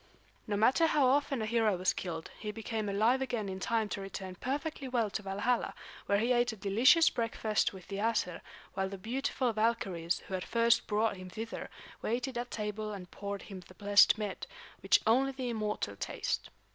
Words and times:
No 0.47 0.57
matter 0.57 0.87
how 0.87 1.05
often 1.05 1.43
a 1.43 1.45
hero 1.45 1.77
was 1.77 1.93
killed, 1.93 2.31
he 2.39 2.49
became 2.51 2.89
alive 2.89 3.21
again 3.21 3.47
in 3.47 3.59
time 3.59 3.87
to 3.89 4.01
return 4.01 4.33
perfectly 4.33 4.87
well 4.87 5.11
to 5.11 5.21
Valhalla, 5.21 5.75
where 6.07 6.17
he 6.17 6.31
ate 6.31 6.51
a 6.51 6.55
delicious 6.55 7.11
breakfast 7.11 7.71
with 7.71 7.87
the 7.87 7.97
Æsir; 7.97 8.41
while 8.73 8.89
the 8.89 8.97
beautiful 8.97 9.53
Valkyries 9.53 10.23
who 10.27 10.33
had 10.33 10.43
first 10.43 10.87
brought 10.87 11.17
him 11.17 11.29
thither 11.29 11.69
waited 12.01 12.35
at 12.35 12.49
table 12.49 12.91
and 12.91 13.11
poured 13.11 13.41
the 13.41 13.75
blessed 13.75 14.17
mead, 14.17 14.47
which 14.79 14.99
only 15.05 15.33
the 15.33 15.49
immortal 15.51 15.95
taste. 15.95 16.49